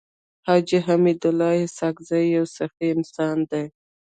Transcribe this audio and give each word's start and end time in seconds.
حاجي 0.47 0.77
حميدالله 0.87 1.53
اسحق 1.65 1.95
زی 2.09 2.21
يو 2.35 2.45
سخي 2.57 2.87
انسان 2.95 3.37
دی. 3.49 3.63